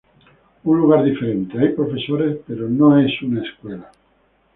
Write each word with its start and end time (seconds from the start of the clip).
Un 0.63 0.77
lugar 0.79 1.03
diferente: 1.03 1.59
hay 1.59 1.73
profesores, 1.75 2.39
pero 2.47 2.67
no 2.67 2.97
es 2.99 3.21
una 3.21 3.43
escuela. 3.43 3.91